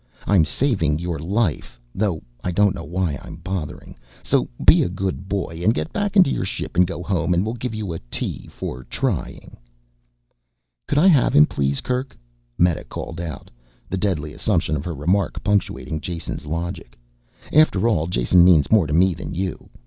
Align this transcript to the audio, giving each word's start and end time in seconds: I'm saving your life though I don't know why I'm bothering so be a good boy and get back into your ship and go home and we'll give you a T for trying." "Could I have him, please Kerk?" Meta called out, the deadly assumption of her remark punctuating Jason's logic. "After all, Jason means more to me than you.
I'm 0.25 0.45
saving 0.45 0.97
your 0.97 1.19
life 1.19 1.79
though 1.93 2.23
I 2.43 2.49
don't 2.49 2.73
know 2.73 2.83
why 2.83 3.19
I'm 3.21 3.35
bothering 3.35 3.95
so 4.23 4.49
be 4.65 4.81
a 4.81 4.89
good 4.89 5.29
boy 5.29 5.61
and 5.63 5.75
get 5.75 5.93
back 5.93 6.17
into 6.17 6.31
your 6.31 6.43
ship 6.43 6.75
and 6.75 6.87
go 6.87 7.03
home 7.03 7.35
and 7.35 7.45
we'll 7.45 7.53
give 7.53 7.75
you 7.75 7.93
a 7.93 7.99
T 8.09 8.47
for 8.47 8.83
trying." 8.85 9.57
"Could 10.87 10.97
I 10.97 11.05
have 11.05 11.35
him, 11.35 11.45
please 11.45 11.81
Kerk?" 11.81 12.17
Meta 12.57 12.83
called 12.83 13.21
out, 13.21 13.51
the 13.91 13.95
deadly 13.95 14.33
assumption 14.33 14.75
of 14.75 14.85
her 14.85 14.95
remark 14.95 15.43
punctuating 15.43 16.01
Jason's 16.01 16.47
logic. 16.47 16.97
"After 17.53 17.87
all, 17.87 18.07
Jason 18.07 18.43
means 18.43 18.71
more 18.71 18.87
to 18.87 18.93
me 18.93 19.13
than 19.13 19.35
you. 19.35 19.69